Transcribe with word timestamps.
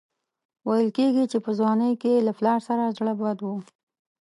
ویل 0.67 0.89
کېږي 0.97 1.23
چې 1.31 1.37
په 1.45 1.51
ځوانۍ 1.59 1.93
کې 2.01 2.09
یې 2.15 2.25
له 2.27 2.33
پلار 2.39 2.59
سره 2.67 2.93
زړه 2.97 3.13
بد 3.21 3.39
و. 3.45 3.49